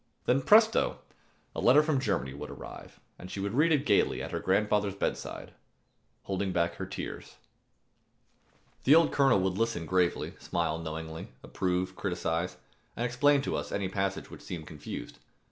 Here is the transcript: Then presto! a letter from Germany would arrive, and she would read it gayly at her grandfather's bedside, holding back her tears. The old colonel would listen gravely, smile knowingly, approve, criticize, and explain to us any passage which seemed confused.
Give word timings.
Then 0.25 0.41
presto! 0.41 0.97
a 1.55 1.61
letter 1.61 1.83
from 1.83 1.99
Germany 1.99 2.33
would 2.33 2.49
arrive, 2.49 2.99
and 3.19 3.29
she 3.29 3.39
would 3.39 3.53
read 3.53 3.71
it 3.71 3.85
gayly 3.85 4.19
at 4.23 4.31
her 4.31 4.39
grandfather's 4.39 4.95
bedside, 4.95 5.53
holding 6.23 6.51
back 6.51 6.73
her 6.77 6.87
tears. 6.87 7.35
The 8.83 8.95
old 8.95 9.11
colonel 9.11 9.39
would 9.41 9.59
listen 9.59 9.85
gravely, 9.85 10.33
smile 10.39 10.79
knowingly, 10.79 11.27
approve, 11.43 11.95
criticize, 11.95 12.57
and 12.95 13.05
explain 13.05 13.43
to 13.43 13.55
us 13.55 13.71
any 13.71 13.89
passage 13.89 14.31
which 14.31 14.41
seemed 14.41 14.65
confused. 14.65 15.19